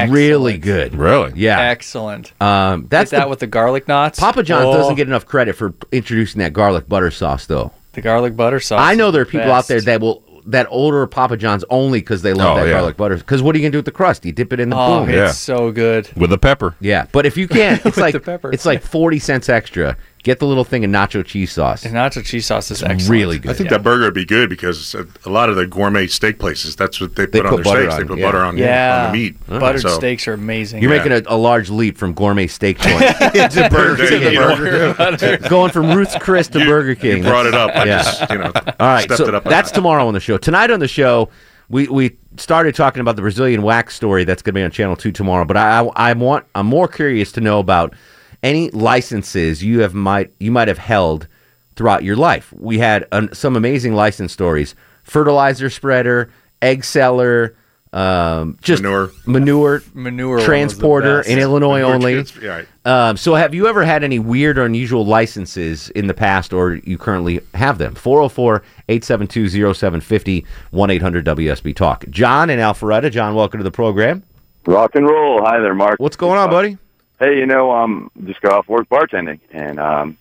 [0.09, 0.95] really good.
[0.95, 1.33] Really?
[1.35, 1.61] Yeah.
[1.61, 2.33] excellent.
[2.41, 4.19] Um, that's Get that the- with the garlic knots.
[4.21, 7.73] Papa John's Oh, doesn't get enough credit for introducing that garlic butter sauce, though.
[7.93, 8.81] the garlic butter sauce.
[8.81, 12.01] I know there are the people out there that will that older Papa John's only
[12.01, 12.73] because they love Oh, that yeah.
[12.75, 13.17] garlic butter.
[13.17, 14.25] Because what are you gonna do with the crust?
[14.25, 15.09] You dip it in the Oh, boom.
[15.11, 15.31] it's Yeah.
[15.31, 16.09] so good.
[16.17, 16.75] With the pepper.
[16.81, 18.51] Yeah, but if you can't, it's like the pepper.
[18.53, 19.97] it's like forty cents extra.
[20.25, 21.85] Get the little thing of nacho cheese sauce.
[21.85, 23.09] And nacho cheese sauce is excellent.
[23.09, 23.51] really good.
[23.51, 23.79] I think Yeah.
[23.79, 27.01] that burger would be good because a a lot of the gourmet steak places, that's
[27.01, 27.95] what they put They on their butter steaks.
[27.95, 28.27] on they put yeah.
[28.27, 29.47] butter on, Yeah, on the meat.
[29.49, 30.81] buttered So- steaks are amazing.
[30.81, 31.05] You're Yeah.
[31.05, 34.33] making a, a large leap from gourmet steak joint to Burger There King.
[34.33, 35.49] you go.
[35.49, 37.17] Going from Ruth's Chris to Burger King.
[37.19, 37.75] You brought it up.
[37.75, 38.03] I Yeah.
[38.03, 39.43] just, you know, All right, stepped so it up.
[39.45, 39.75] that's notch.
[39.75, 40.39] tomorrow on the show.
[40.39, 41.31] Tonight on the show,
[41.69, 44.95] we we started talking about the Brazilian wax story that's going to be on Channel
[44.95, 45.45] Two tomorrow.
[45.45, 47.95] But I, I I want I'm more curious to know about
[48.43, 51.29] any licenses you have might you might have held
[51.77, 52.53] throughout your life.
[52.53, 54.75] We had um, some amazing license stories:
[55.05, 57.55] fertilizer spreader, egg seller,
[57.93, 59.11] um, just Manure.
[59.27, 62.13] manure, Manure one was the transporter in Illinois Manure only.
[62.15, 62.69] trans- yeah, right.
[62.85, 66.75] Um, so, have you ever had any weird or unusual licenses in the past, or
[66.75, 67.95] you currently have them?
[67.95, 72.09] 404 872 0750 1 800 WSB Talk.
[72.11, 73.11] John and Alpharetta.
[73.11, 74.23] John, welcome to the program.
[74.67, 75.45] Rock and roll.
[75.45, 76.01] Hi there, Mark.
[76.01, 76.79] What's going on, buddy?
[77.23, 80.19] Hey, you know, um, just got off work bartending, and um,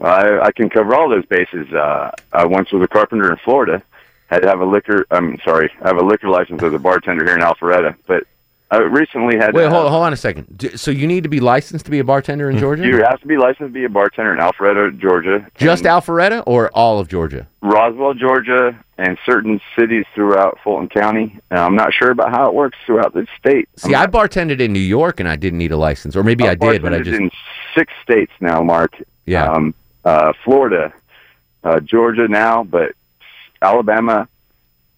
[0.00, 1.72] I, I can cover all those bases.
[1.72, 3.82] Uh, I once was a carpenter in Florida.
[4.28, 5.06] Had to have a liquor.
[5.10, 8.28] I'm sorry, I have a liquor license as a bartender here in Alpharetta, but
[8.70, 9.54] I recently had.
[9.54, 10.72] Wait, to hold, hold on a second.
[10.76, 12.84] So, you need to be licensed to be a bartender in Georgia?
[12.84, 15.46] You have to be licensed to be a bartender in Alpharetta, Georgia.
[15.56, 17.46] Just Alpharetta or all of Georgia?
[17.62, 21.38] Roswell, Georgia, and certain cities throughout Fulton County.
[21.50, 23.68] And I'm not sure about how it works throughout the state.
[23.76, 26.52] See, I bartended in New York and I didn't need a license, or maybe I
[26.52, 27.18] I've did, but I just.
[27.18, 27.30] in
[27.74, 28.94] six states now, Mark.
[29.26, 29.50] Yeah.
[29.50, 29.74] Um,
[30.04, 30.92] uh, Florida,
[31.62, 32.92] uh, Georgia now, but
[33.60, 34.28] Alabama,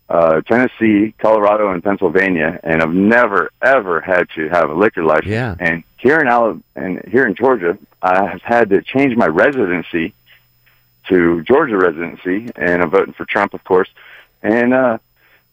[0.08, 5.28] uh, Tennessee, Colorado, and Pennsylvania, and I've never ever had to have a liquor license.
[5.28, 5.54] Yeah.
[5.58, 10.14] And here in Alabama, and here in Georgia, I have had to change my residency
[11.08, 13.88] to Georgia residency, and I'm voting for Trump, of course,
[14.42, 14.98] and uh,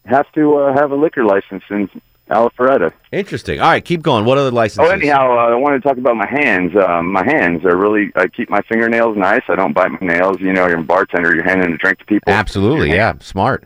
[0.06, 1.90] have to uh, have a liquor license in
[2.30, 2.94] Alpharetta.
[3.12, 3.60] Interesting.
[3.60, 4.26] All right, keep going.
[4.26, 4.90] What other licenses?
[4.90, 6.76] Oh, anyhow, uh, I want to talk about my hands.
[6.76, 8.12] Um, my hands are really.
[8.16, 9.44] I keep my fingernails nice.
[9.50, 10.40] I don't bite my nails.
[10.40, 11.36] You know, you're a bartender.
[11.36, 12.32] You're handing a drink to people.
[12.32, 13.14] Absolutely, yeah.
[13.20, 13.66] Smart.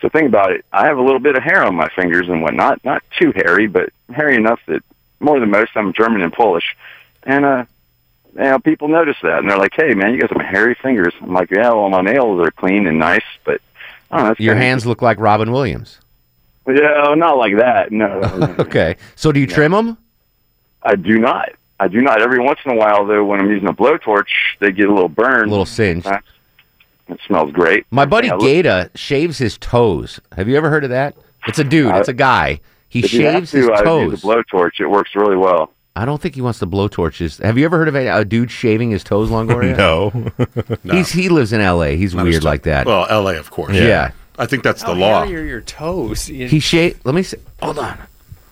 [0.00, 0.64] So think about it.
[0.72, 2.82] I have a little bit of hair on my fingers and whatnot.
[2.84, 4.82] Not too hairy, but hairy enough that
[5.20, 5.72] more than most.
[5.74, 6.74] I'm German and Polish,
[7.24, 7.64] and uh,
[8.34, 11.12] you know, people notice that, and they're like, "Hey, man, you got some hairy fingers."
[11.20, 13.60] I'm like, "Yeah, well, my nails are clean and nice, but
[14.10, 16.00] I don't know, that's Your kinda- hands look like Robin Williams.
[16.66, 17.90] Yeah, not like that.
[17.90, 18.20] No,
[18.58, 18.96] Okay.
[19.16, 19.98] So, do you trim them?
[20.82, 21.50] I do not.
[21.80, 22.22] I do not.
[22.22, 24.28] Every once in a while, though, when I'm using a blowtorch,
[24.60, 25.46] they get a little burned.
[25.48, 26.06] A little singed.
[27.10, 27.86] It smells great.
[27.90, 30.20] My buddy Yeah, Gata shaves his toes.
[30.36, 31.16] Have you ever heard of that?
[31.46, 31.94] It's a dude.
[31.96, 32.60] It's a uh, guy.
[32.88, 34.10] He if you have shaves his to, I toes.
[34.12, 34.80] use a blowtorch.
[34.80, 35.72] It works really well.
[35.96, 37.42] I don't think he wants the blowtorches.
[37.42, 39.76] Have you ever heard of a, a dude shaving his toes, Longoria?
[40.84, 40.94] No.
[40.94, 41.96] He's he lives in L.A.
[41.96, 42.86] He's Not weird like that.
[42.86, 43.38] Well, L.A.
[43.38, 43.74] of course.
[43.74, 44.12] Yeah.
[44.38, 45.24] I think that's How the law.
[45.26, 46.28] hairy your toes?
[46.30, 47.04] You- He shaved.
[47.04, 47.36] Let me see.
[47.60, 47.98] Hold on.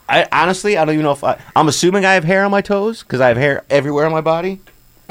[0.08, 1.38] I honestly, I don't even know if I.
[1.54, 4.20] I'm assuming I have hair on my toes because I have hair everywhere on my
[4.22, 4.60] body.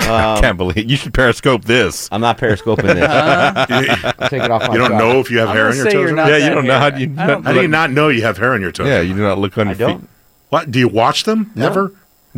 [0.37, 2.07] I can't um, believe you should periscope this.
[2.11, 3.07] I'm not periscoping this.
[3.09, 4.99] I'll take it off my You don't job.
[4.99, 6.01] know if you have I'm hair gonna on your say toes.
[6.01, 7.05] you're or not Yeah, you that don't know how hairy.
[7.05, 8.87] do you- I don't How do you not know you have hair on your toes?
[8.87, 9.85] Yeah, you do not look on I your feet.
[9.97, 10.09] don't.
[10.49, 10.71] What?
[10.71, 11.51] Do you watch them?
[11.55, 11.93] Never?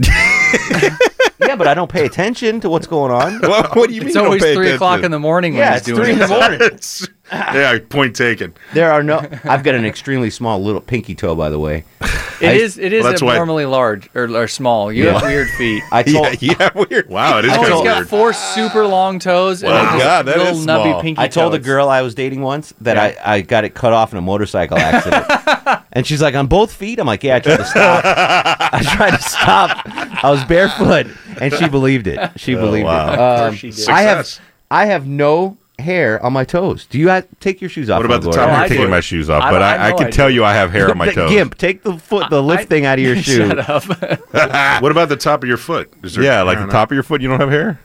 [1.39, 3.39] yeah, but I don't pay attention to what's going on.
[3.41, 4.09] Well, what do you mean?
[4.09, 6.27] It's always three o'clock in the morning when Yeah, he's it's doing three in it.
[6.27, 6.59] the morning.
[7.31, 8.53] yeah, point taken.
[8.73, 9.19] There are no.
[9.43, 11.83] I've got an extremely small little pinky toe, by the way.
[12.41, 12.77] It I- is.
[12.77, 14.91] It is Well, that's why- abnormally large or, or small.
[14.91, 15.13] You Yeah.
[15.13, 15.83] have weird feet.
[15.91, 16.41] I told.
[16.41, 17.09] yeah, weird.
[17.09, 18.09] Wow, it is Oh, kind he's of got weird.
[18.09, 19.69] four super long toes Wow.
[19.83, 21.01] then this God, that little is nubby small.
[21.01, 23.21] pinky I told a girl I was dating once that Yeah.
[23.25, 25.25] I, I got it cut off in a motorcycle accident.
[25.93, 26.99] and she's like, on both feet?
[26.99, 28.03] I'm like, yeah, I tried to stop.
[28.05, 29.81] I tried to stop.
[30.23, 31.07] I was barefoot.
[31.41, 32.19] And she believed it.
[32.37, 33.07] She Oh, believed wow.
[33.13, 33.13] it.
[33.13, 33.89] Of Um, course she did.
[33.89, 34.39] I have
[34.71, 36.85] I have no hair on my toes.
[36.85, 37.97] Do you have, take your shoes off?
[37.99, 38.47] What about the my top?
[38.49, 40.43] I'm not taking my shoes off, I- but I I, I, can I tell you
[40.45, 41.29] I have hair on my toes.
[41.31, 43.47] Gimp, take the foot, the lift thing out of your shoe.
[43.47, 43.83] Shut up.
[44.81, 45.91] what about the top of your foot?
[46.03, 47.79] Is there Yeah, like the top of your foot, you don't have hair.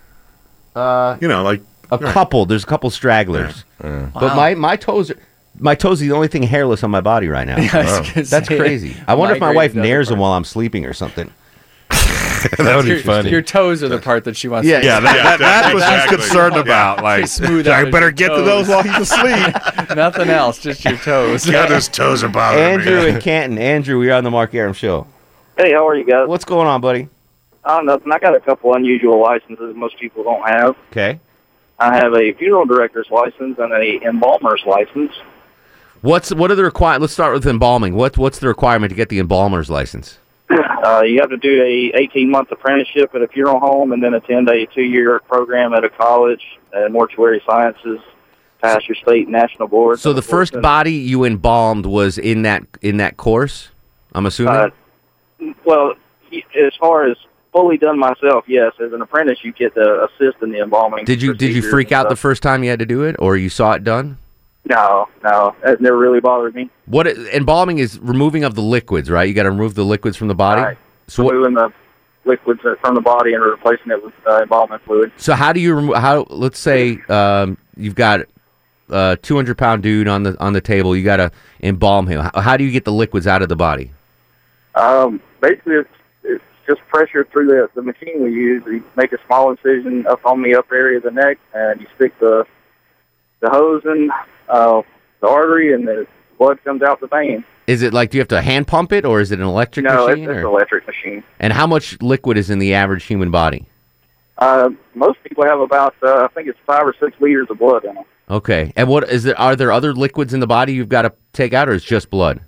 [0.75, 1.17] Uh.
[1.21, 2.47] You know, like a couple.
[2.47, 3.65] There's a couple stragglers.
[3.79, 4.35] But Wow.
[4.37, 5.19] my my toes are.
[5.57, 7.55] My toes are the only thing hairless on my body right now.
[7.57, 8.97] I was gonna That's say, crazy.
[9.07, 10.23] I wonder if my wife to Nairs them parts.
[10.23, 11.31] while I'm sleeping or something.
[12.59, 13.31] that would your, be funny.
[13.31, 14.69] Your toes are the part that she wants.
[14.69, 16.17] Yeah, to yeah, that, that, that's what exactly.
[16.17, 17.03] she's concerned about.
[17.03, 19.55] Like, smooth I better his get to those while he's asleep.
[19.97, 21.47] Nothing else, just your toes.
[21.51, 23.11] God, those toes are bothering Andrew me.
[23.11, 23.59] and Canton.
[23.59, 25.07] Andrew, we're on the Mark Arum show.
[25.57, 26.29] Hey, how are you guys?
[26.29, 27.09] What's going on, buddy?
[27.65, 28.13] Oh, nothing.
[28.13, 30.77] I got a couple unusual licenses most people don't have.
[30.91, 31.21] Okay.
[31.79, 35.13] I have a funeral director's license and a embalmer's license.
[36.03, 36.99] What's what are the require?
[36.99, 37.95] Let's start with embalming.
[37.95, 40.19] What what's the requirement to get the embalmer's license?
[40.51, 44.13] Uh, you have to do a 18 month apprenticeship at a funeral home and then
[44.15, 46.43] attend a two year program at a college,
[46.75, 47.99] uh, mortuary sciences,
[48.61, 49.99] pass your state national board.
[50.01, 53.71] So the first body you embalmed was in that in that course.
[54.15, 54.55] I'm assuming.
[54.55, 54.69] Uh,
[55.65, 55.95] well,
[56.33, 57.17] as far as
[57.53, 58.73] fully done myself, yes.
[58.85, 61.05] As an apprentice, you get to assist in the embalming.
[61.05, 63.37] did you did you freak out the first time you had to do it, or
[63.37, 64.19] you saw it done?
[64.67, 66.71] No, no, that never really bothered me.
[66.87, 69.29] What embalming is removing of the liquids, right?
[69.29, 70.63] You got to remove the liquids from the body.
[70.63, 70.79] Right.
[71.07, 71.73] So what, Removing the
[72.25, 75.13] liquids from the body and replacing it with uh, embalming fluid.
[75.19, 75.97] so how do you remove?
[75.97, 78.21] How let's say um, you've got
[78.89, 80.97] a 200 pound dude on the on the table.
[80.97, 81.31] You got to
[81.63, 82.21] embalm him.
[82.21, 83.93] How, how do you get the liquids out of the body?
[84.75, 85.91] Um, basically, it's,
[86.25, 88.63] it's just pressure through the, the machine we use.
[88.67, 91.87] You make a small incision up on the upper area of the neck, and you
[91.97, 92.47] stick the
[93.45, 94.11] the hose in
[94.49, 94.83] uh,
[95.21, 96.07] the artery, and the
[96.39, 97.45] blood comes out the vein.
[97.67, 99.85] Is it like do you have to hand pump it, or is it an electric
[99.85, 100.31] no, it's, machine?
[100.31, 101.23] it's an electric machine.
[101.41, 103.67] And how much liquid is in the average human body?
[104.39, 107.85] Uh, most people have about, uh, I think it's five or six liters of blood
[107.85, 108.05] in them.
[108.29, 108.73] Okay.
[108.75, 109.39] And what is there?
[109.39, 112.11] Are there other liquids in the body you've got to take out, or it's just
[112.11, 112.41] blood?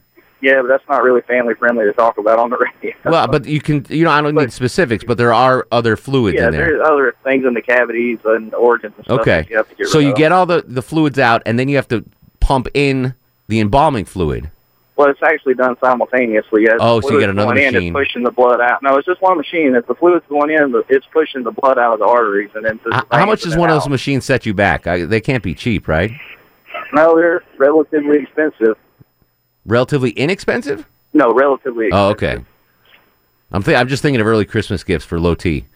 [0.46, 2.96] Yeah, but that's not really family friendly to talk about on the radio.
[3.04, 3.84] Well, but you can.
[3.88, 6.66] You know, I don't need specifics, but there are other fluids yeah, in there.
[6.66, 9.20] there's other things in the cavities and organs and stuff.
[9.20, 9.46] Okay.
[9.50, 10.16] you have to get So you of.
[10.16, 12.04] get all the the fluids out, and then you have to
[12.40, 13.14] pump in
[13.48, 14.50] the embalming fluid.
[14.96, 16.66] Well, it's actually done simultaneously.
[16.68, 17.88] As Oh, so you fluid's another going In, machine.
[17.96, 18.82] it's pushing the blood out.
[18.82, 19.74] No, it's just one machine.
[19.74, 22.80] If the fluid's going in, it's pushing the blood out of the arteries and then.
[22.82, 24.86] the How much does one of those machines set you back?
[24.86, 26.12] I, they can't be cheap, right?
[26.94, 28.76] No, they're relatively expensive.
[29.66, 30.86] Relatively inexpensive.
[31.12, 31.88] No, relatively.
[31.92, 32.38] Oh, okay.
[33.52, 35.66] I'm th- I'm just thinking of early Christmas gifts for low T.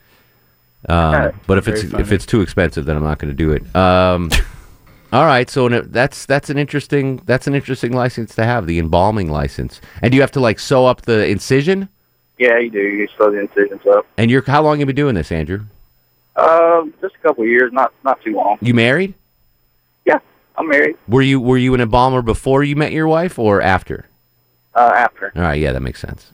[0.88, 3.52] Um, but if it's Very if it's too expensive, then I'm not going to do
[3.52, 3.62] it.
[3.76, 4.30] Um,
[5.12, 9.30] all right, so that's that's an interesting that's an interesting license to have, the embalming
[9.30, 9.80] license.
[10.02, 11.88] And do you have to like sew up the incision?
[12.38, 12.80] Yeah, you do.
[12.80, 14.06] You sew the incisions up.
[14.16, 15.64] And you're how long have you been doing this, Andrew?
[16.36, 18.56] Um, just a couple of years, not not too long.
[18.62, 19.14] You married?
[20.60, 20.96] Yeah, I'm married.
[21.08, 24.06] Were you were you an embalmer before you met your wife or after?
[24.74, 25.32] Uh, after.
[25.34, 26.32] All right, yeah, that makes sense.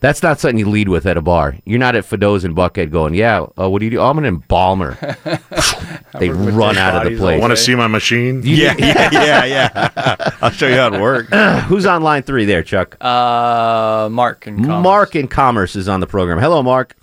[0.00, 1.56] That's not something you lead with at a bar.
[1.64, 3.98] You're not at Fido's and Buckhead going, yeah, uh, what do you do?
[3.98, 4.94] Oh, I'm an embalmer.
[6.20, 7.40] they run out of the place.
[7.40, 8.42] Want to see my machine?
[8.44, 10.30] Yeah, yeah, yeah, yeah.
[10.40, 11.30] I'll show you how it works.
[11.66, 12.96] Who's on line three there, Chuck?
[13.02, 14.84] Uh, Mark and Commerce.
[14.84, 16.38] Mark in Commerce is on the program.
[16.38, 16.94] Hello, Mark.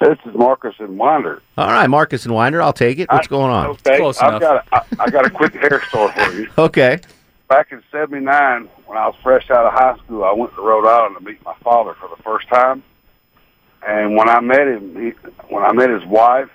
[0.00, 1.42] This is Marcus and Winder.
[1.56, 3.10] All right, Marcus and Winder, I'll take it.
[3.10, 3.66] What's going on?
[3.68, 4.40] Okay, Close I've enough.
[4.70, 6.48] got a, I, I got a quick hair story for you.
[6.58, 7.00] Okay.
[7.48, 10.86] Back in '79, when I was fresh out of high school, I went to Rhode
[10.86, 12.82] Island to meet my father for the first time.
[13.86, 15.10] And when I met him, he,
[15.48, 16.48] when I met his wife,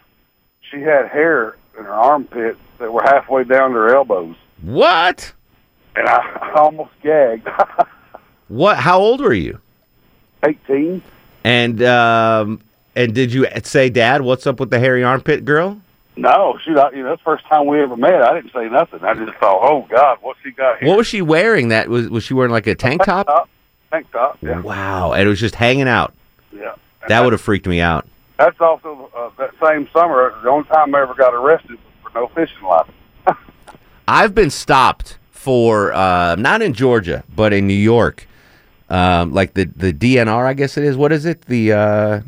[0.69, 5.31] she had hair in her armpits that were halfway down to her elbows, What?
[5.95, 7.47] and I, I almost gagged.
[8.49, 8.75] What?
[8.79, 9.61] How old were you?
[10.43, 11.01] 18.
[11.45, 12.59] And um,
[12.95, 15.81] and did you say, Dad, what's up with the hairy armpit girl?
[16.17, 18.21] No, shoot, I, you know, that's the first time we ever met.
[18.21, 19.01] I didn't say nothing.
[19.03, 20.89] I just thought, oh God, what's she got here?
[20.89, 21.69] What was she wearing?
[21.69, 23.27] That was was she wearing like a tank top?
[23.27, 23.49] top,
[23.91, 24.37] tank top.
[24.41, 26.13] Yeah, Wow, and it was just hanging out.
[26.51, 26.75] yeah.
[27.07, 28.05] That would have freaked me out.
[28.37, 30.35] That's also uh, that same summer.
[30.43, 32.95] The only time I ever got arrested was for no fishing license.
[34.07, 38.27] I've been stopped for uh, not in Georgia, but in New York,
[38.89, 40.97] um, like the the DNR, I guess it is.
[40.97, 41.41] What is it?
[41.43, 42.21] The uh,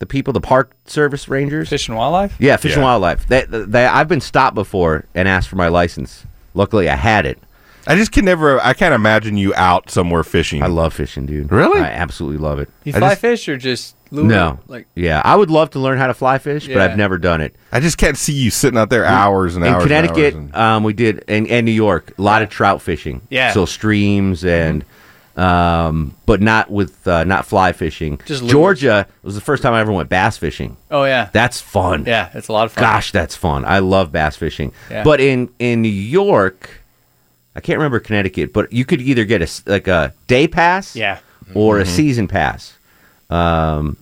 [0.00, 2.34] the people, the park service rangers, Fish and Wildlife.
[2.40, 3.28] yeah, Fish and Wildlife.
[3.28, 6.26] They, they, I've been stopped before and asked for my license.
[6.54, 7.38] Luckily, I had it.
[7.86, 8.60] I just can never.
[8.60, 10.62] I can't imagine you out somewhere fishing.
[10.62, 11.50] I love fishing, dude.
[11.52, 11.80] Really?
[11.80, 12.68] I absolutely love it.
[12.84, 14.24] You fly just- fish or just lure?
[14.26, 17.16] No, Like yeah, I would love to learn how to fly fish, but I've never
[17.16, 17.54] done it.
[17.72, 19.82] I just can't see you sitting out there hours and in hours.
[19.84, 22.82] In Connecticut, hours and- um, we did, and, and New York, a lot of trout
[22.82, 23.22] fishing.
[23.30, 23.52] Yeah.
[23.52, 24.84] So streams and,
[25.36, 28.20] um, but not with uh, not fly fishing.
[28.26, 28.52] Just lures.
[28.52, 30.76] Georgia was the first time I ever went bass fishing.
[30.90, 31.30] Oh yeah.
[31.32, 32.04] That's fun.
[32.06, 32.82] Yeah, it's a lot of fun.
[32.82, 33.64] Gosh, that's fun.
[33.64, 34.72] I love bass fishing.
[34.90, 35.04] Yeah.
[35.04, 36.82] But in in New York,
[37.56, 41.18] I can't remember Connecticut, but you could either get a like a day pass, Yeah.
[41.54, 41.90] or a Mm-hmm.
[41.90, 41.96] Mhm.
[41.96, 42.74] season pass.
[43.30, 43.96] Um,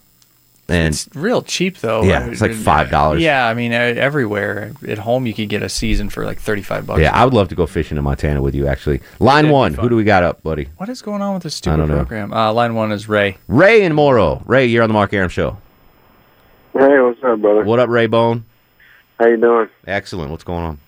[0.68, 2.02] and It's real cheap though.
[2.02, 3.20] Yeah, it's like $5.
[3.20, 6.62] Yeah, I mean uh, everywhere at home you could get a season for like thirty
[6.62, 7.00] five bucks.
[7.00, 8.66] yeah, I would love to go fishing in Montana with you.
[8.66, 9.74] Actually, line That'd one.
[9.74, 10.68] Who do we got up, buddy?
[10.76, 11.96] What is going on with this I stupid don't know.
[11.96, 12.32] program?
[12.32, 13.38] Uh, line one is Ray.
[13.48, 14.42] Ray and Morrow.
[14.46, 15.56] Ray, you're on the Mark Arum show.
[16.74, 17.64] Hey, what's up, brother?
[17.64, 18.44] What up, Ray Bone?
[19.18, 19.68] How you doing?
[19.86, 20.30] Excellent.
[20.30, 20.78] What's going on?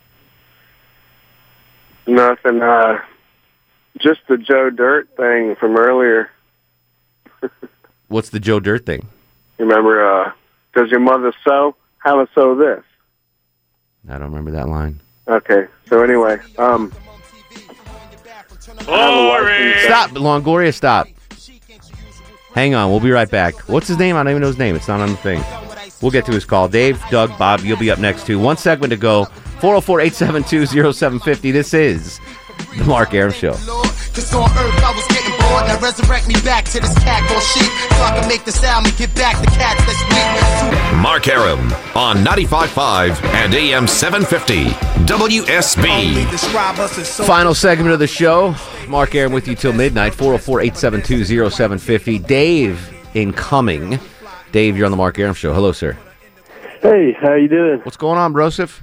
[2.07, 2.61] Nothing.
[2.63, 2.99] Uh,
[3.99, 6.31] just the Joe Dirt thing from earlier.
[8.09, 9.09] What's the Joe Dirt thing?
[9.61, 10.05] Remember?
[10.05, 10.33] Uh,
[10.75, 11.77] does your mother sew?
[11.99, 12.83] How to sew this?
[14.09, 15.01] I don't remember that line.
[15.29, 15.67] Okay.
[15.89, 16.93] So anyway, um,
[18.89, 20.73] I have a license- Stop, Longoria.
[20.75, 21.09] Stop.
[22.55, 22.91] Hang on.
[22.91, 23.55] We'll be right back.
[23.69, 24.17] What's his name?
[24.17, 24.75] I don't even know his name.
[24.75, 25.43] It's not on the thing.
[26.01, 26.67] We'll get to his call.
[26.67, 28.39] Dave, Doug, Bob, you'll be up next too.
[28.39, 29.27] One segment to go.
[29.61, 31.51] 404 872 0750.
[31.51, 32.19] This is
[32.79, 33.53] the Mark Arum Show.
[35.51, 36.07] Cause on earth I was getting bored.
[36.07, 37.71] Now resurrect me back to this cat called sheep.
[37.97, 41.01] So I can make the sound and get back the cats that's weak.
[41.03, 44.71] Mark Arum on 95.5 and AM 750
[45.07, 46.31] WSB.
[46.31, 48.55] Describe us as so Final segment of the show.
[48.89, 50.15] Mark Arum with you till midnight.
[50.15, 52.19] 404 872 0750.
[52.21, 53.99] Dave incoming.
[54.53, 55.53] Dave, you're on the Mark Arum Show.
[55.55, 55.97] Hello, sir.
[56.83, 57.81] Hey, how you doing?
[57.81, 58.81] What's going on, Broseph?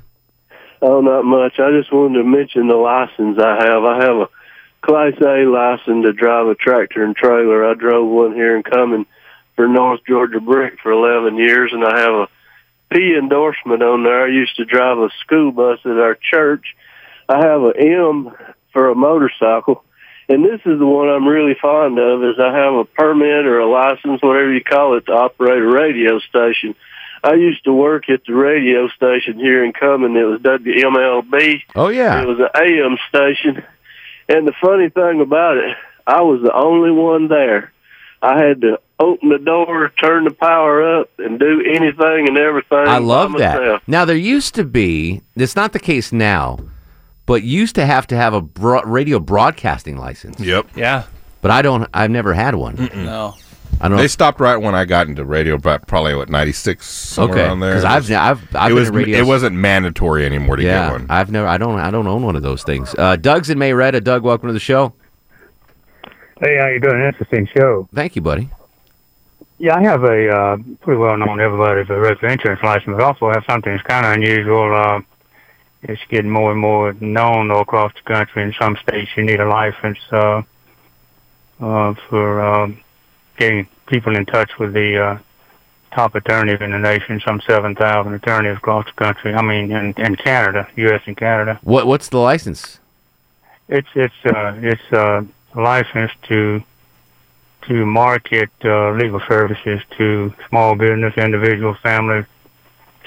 [0.81, 1.59] Oh, not much.
[1.59, 3.83] I just wanted to mention the license I have.
[3.83, 4.29] I have a
[4.81, 7.65] Class A license to drive a tractor and trailer.
[7.65, 9.05] I drove one here in Cumming
[9.55, 12.27] for North Georgia Brick for 11 years, and I have a
[12.91, 14.25] P endorsement on there.
[14.25, 16.75] I used to drive a school bus at our church.
[17.27, 18.31] I have a M
[18.71, 19.83] for a motorcycle.
[20.29, 23.59] And this is the one I'm really fond of is I have a permit or
[23.59, 26.75] a license, whatever you call it, to operate a radio station.
[27.23, 30.15] I used to work at the radio station here in Cumming.
[30.15, 31.63] It was WMLB.
[31.75, 32.21] Oh, yeah.
[32.21, 33.63] It was an AM station.
[34.29, 37.71] And the funny thing about it, I was the only one there.
[38.21, 42.79] I had to open the door, turn the power up, and do anything and everything.
[42.79, 43.81] I by love that.
[43.87, 45.21] Now there used to be.
[45.35, 46.57] It's not the case now,
[47.25, 50.39] but used to have to have a bro- radio broadcasting license.
[50.39, 50.67] Yep.
[50.75, 51.03] Yeah.
[51.41, 51.87] But I don't.
[51.93, 52.89] I've never had one.
[52.95, 53.35] No.
[53.79, 53.97] I don't.
[53.97, 57.45] They stopped right when I got into radio, but probably what ninety six somewhere Okay,
[57.47, 57.73] around there.
[57.73, 59.19] 'cause I've- I've- I've it been was radio.
[59.19, 61.05] it wasn't mandatory anymore to yeah, get one.
[61.09, 61.47] I've never.
[61.47, 61.77] I don't.
[61.79, 62.95] I don't own one of those things.
[62.97, 64.01] Uh, Doug's in Marietta.
[64.01, 64.93] Doug, welcome to the show.
[66.39, 67.01] Hey, how you doing?
[67.03, 67.87] Interesting show.
[67.93, 68.49] Thank you, buddy.
[69.59, 73.01] Yeah, I have a uh, pretty well known everybody for a resident insurance license, but
[73.03, 74.75] also have something that's kind of unusual.
[74.75, 75.01] Uh,
[75.83, 78.43] it's getting more and more known all across the country.
[78.43, 80.41] In some states, you need a license uh,
[81.61, 82.67] uh, for uh,
[83.37, 85.17] getting people in touch with the uh,
[85.91, 87.21] top attorneys in the nation.
[87.25, 89.33] Some seven thousand attorneys across the country.
[89.33, 91.01] I mean, in, in Canada, U.S.
[91.05, 91.59] and Canada.
[91.63, 92.79] What What's the license?
[93.69, 95.23] It's it's uh, it's uh,
[95.55, 96.63] a license to
[97.63, 102.25] to market uh, legal services to small business, individuals, families,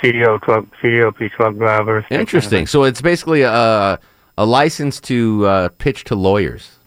[0.03, 2.05] CDO truck, CDLP truck drivers.
[2.05, 2.67] that kind of Interesting.
[2.67, 3.99] So it's basically a
[4.37, 6.79] a license to uh, pitch to lawyers.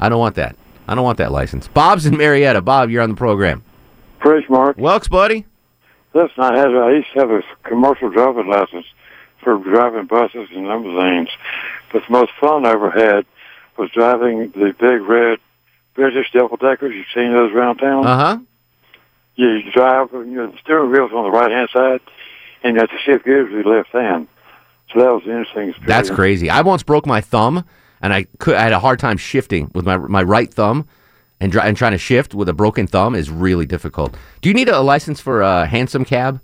[0.00, 0.56] I don't want that.
[0.88, 1.68] I don't want that license.
[1.68, 2.60] Bob's in Marietta.
[2.62, 3.62] Bob, you're on the program.
[4.20, 4.76] Fresh Mark.
[4.76, 5.46] Welks, buddy.
[6.14, 8.86] Listen, I had I used to have a commercial driving license
[9.42, 11.28] for driving buses and limousines,
[11.92, 13.26] but the most fun I ever had
[13.76, 15.38] was driving the big red
[15.94, 16.94] British double deckers.
[16.94, 18.06] You've seen those around town.
[18.06, 18.38] Uh huh.
[19.36, 20.08] Yeah, you drive.
[20.12, 22.00] You know, the steering wheel's on the right hand side,
[22.62, 24.28] and you have to shift gears with your left hand.
[24.92, 25.86] So that was interesting experience.
[25.86, 26.50] That's crazy.
[26.50, 27.64] I once broke my thumb,
[28.02, 28.56] and I could.
[28.56, 30.86] I had a hard time shifting with my my right thumb,
[31.40, 34.14] and, dri- and trying to shift with a broken thumb is really difficult.
[34.40, 36.40] Do you need a license for a hansom cab?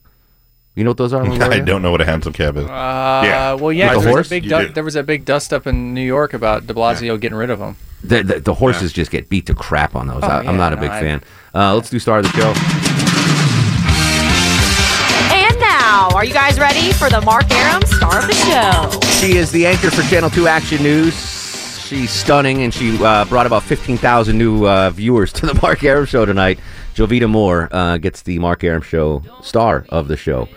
[0.77, 1.23] You know what those are?
[1.53, 2.65] I don't know what a hansom cab is.
[2.67, 3.89] Uh, Well, yeah.
[3.89, 4.19] Like a there, horse?
[4.19, 6.73] Was a big du- there was a big dust up in New York about De
[6.75, 7.77] Blasio getting rid of them.
[8.05, 10.23] The, the, the horses just get beat to crap on those.
[10.23, 11.23] Oh, I, yeah, I'm not a no, big I- fan.
[11.53, 12.55] Uh, let's do star of the show.
[15.35, 19.01] And now, are you guys ready for the Mark Arum star of the show?
[19.21, 21.15] She is the anchor for Channel 2 Action News.
[21.89, 26.05] She's stunning, and she uh, brought about 15,000 new uh, viewers to the Mark Arum
[26.05, 26.59] Show tonight.
[26.95, 30.51] Jovita Moore uh, gets the Mark Arum Show star of the show.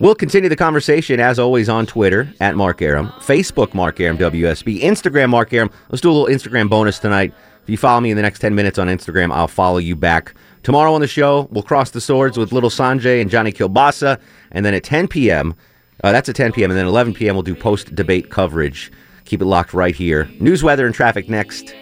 [0.00, 4.80] We'll continue the conversation, as always, on Twitter, at Mark Arum, Facebook, Mark Arum WSB,
[4.80, 5.70] Instagram, Mark Arum.
[5.90, 7.34] Let's do a little Instagram bonus tonight.
[7.64, 10.32] If you follow me in the next 10 minutes on Instagram, I'll follow you back.
[10.62, 14.18] Tomorrow on the show, we'll cross the swords with Little Sanjay and Johnny Kilbasa.
[14.52, 15.54] And then at 10 p.m.,
[16.02, 18.90] uh, that's at 10 p.m., and then 11 p.m., we'll do post debate coverage.
[19.28, 20.26] Keep it locked right here.
[20.40, 21.74] News, weather, and traffic next.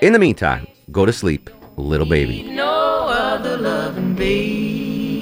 [0.00, 2.44] In the meantime, go to sleep, little baby.
[2.44, 5.20] No other loving baby.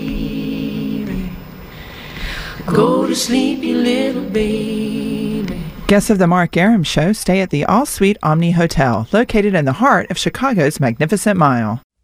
[2.67, 5.61] Go to sleep, you little baby.
[5.89, 9.65] Guests of the Mark Arum Show stay at the All Suite Omni Hotel, located in
[9.65, 11.83] the heart of Chicago's Magnificent Mile.